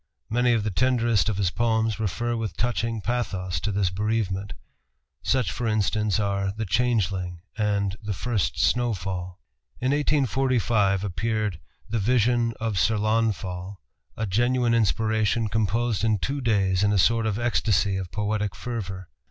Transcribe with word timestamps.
Many 0.31 0.53
of 0.53 0.63
the 0.63 0.71
tenderest 0.71 1.29
of 1.29 1.37
his 1.37 1.51
poems 1.51 1.99
refer 1.99 2.35
with 2.35 2.57
touching 2.57 3.01
pathos 3.01 3.59
to 3.59 3.71
his 3.71 3.91
bereavement: 3.91 4.53
such 5.21 5.51
for 5.51 5.67
instance 5.67 6.19
are 6.19 6.51
"The 6.57 6.65
Changeling" 6.65 7.41
and 7.55 7.95
"The 8.01 8.15
First 8.15 8.57
Snowfall." 8.59 9.39
In 9.79 9.91
1845 9.91 11.03
appeared 11.03 11.59
"The 11.87 11.99
Vision 11.99 12.55
of 12.59 12.79
Sir 12.79 12.97
Launfal," 12.97 13.79
a 14.17 14.25
genuine 14.25 14.73
inspiration 14.73 15.47
composed 15.47 16.03
in 16.03 16.17
two 16.17 16.41
days 16.41 16.81
in 16.83 16.91
a 16.91 16.97
sort 16.97 17.27
of 17.27 17.37
ecstasy 17.37 17.95
of 17.95 18.11
poetic 18.11 18.55
fervor. 18.55 19.07